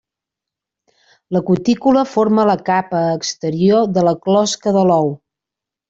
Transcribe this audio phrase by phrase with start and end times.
[1.37, 5.15] La cutícula forma la capa exterior de la closca de l'ou.